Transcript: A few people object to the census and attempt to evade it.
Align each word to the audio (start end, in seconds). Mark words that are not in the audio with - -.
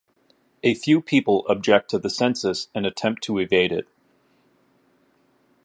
A 0.63 0.73
few 0.73 0.99
people 0.99 1.45
object 1.47 1.91
to 1.91 1.99
the 1.99 2.09
census 2.09 2.69
and 2.73 2.87
attempt 2.87 3.21
to 3.25 3.37
evade 3.37 3.71
it. 3.71 3.87